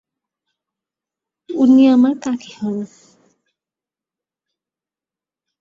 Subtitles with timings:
[1.49, 2.77] উনি আমার কাকি হন।